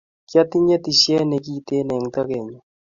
[0.29, 2.57] Kiatinye tisie ne kinte eng' tokenyu